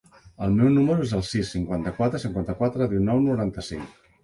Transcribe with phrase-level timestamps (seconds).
[0.45, 3.97] El meu número es el sis, cinquanta-quatre, cinquanta-quatre, dinou, noranta-cinc.